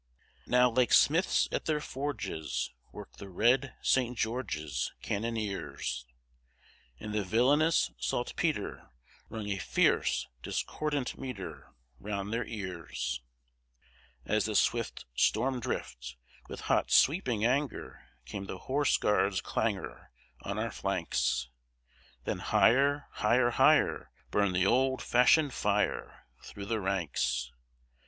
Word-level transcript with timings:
Now 0.47 0.67
like 0.71 0.93
smiths 0.93 1.47
at 1.51 1.65
their 1.65 1.79
forges 1.79 2.71
Worked 2.91 3.19
the 3.19 3.29
red 3.29 3.75
St. 3.83 4.17
George's 4.17 4.91
Cannoneers; 5.03 6.07
And 6.99 7.13
the 7.13 7.23
"villainous 7.23 7.91
saltpetre" 7.99 8.89
Rung 9.29 9.47
a 9.51 9.59
fierce, 9.59 10.27
discordant 10.41 11.19
metre 11.19 11.71
Round 11.99 12.33
their 12.33 12.45
ears; 12.47 13.21
As 14.25 14.45
the 14.45 14.55
swift 14.55 15.05
Storm 15.13 15.59
drift, 15.59 16.15
With 16.49 16.61
hot 16.61 16.89
sweeping 16.89 17.45
anger, 17.45 18.07
came 18.25 18.45
the 18.45 18.57
horse 18.57 18.97
guards' 18.97 19.39
clangor 19.39 20.09
On 20.41 20.57
our 20.57 20.71
flanks: 20.71 21.47
Then 22.23 22.39
higher, 22.39 23.05
higher, 23.11 23.51
higher, 23.51 24.09
burned 24.31 24.55
the 24.55 24.65
old 24.65 25.03
fashioned 25.03 25.53
fire 25.53 26.25
Through 26.41 26.65
the 26.65 26.81
ranks! 26.81 27.51